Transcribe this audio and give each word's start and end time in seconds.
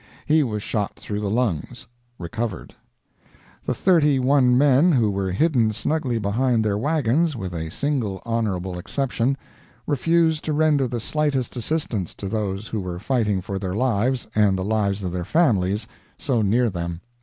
He 0.25 0.41
was 0.41 0.63
shot 0.63 0.95
through 0.99 1.19
the 1.19 1.29
lungs—recovered. 1.29 2.73
The 3.63 3.73
thirty 3.75 4.17
one 4.17 4.57
men 4.57 4.91
who 4.93 5.11
were 5.11 5.31
hidden 5.31 5.73
snugly 5.73 6.17
behind 6.17 6.65
their 6.65 6.75
wagons, 6.75 7.35
with 7.35 7.53
a 7.53 7.69
single 7.69 8.19
honorable 8.25 8.79
exception, 8.79 9.37
refused 9.85 10.43
to 10.45 10.53
render 10.53 10.87
the 10.87 10.99
slightest 10.99 11.55
assistance 11.55 12.15
to 12.15 12.27
those 12.27 12.67
who 12.67 12.79
were 12.79 12.97
fighting 12.97 13.41
for 13.41 13.59
their 13.59 13.75
lives 13.75 14.25
and 14.33 14.57
the 14.57 14.65
lives 14.65 15.03
of 15.03 15.11
their 15.11 15.23
families 15.23 15.85
so 16.17 16.41
near 16.41 16.71
them. 16.71 17.01